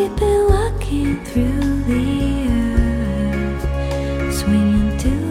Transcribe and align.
keep 0.00 0.22
it 0.22 0.48
walking 0.48 1.22
through 1.26 1.82
the 1.82 2.48
earth, 3.28 4.34
swinging 4.34 4.96
to. 4.96 5.29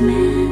man. 0.00 0.43